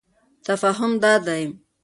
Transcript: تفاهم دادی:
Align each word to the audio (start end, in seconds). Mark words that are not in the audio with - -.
تفاهم 0.45 0.91
دادی: 1.01 1.41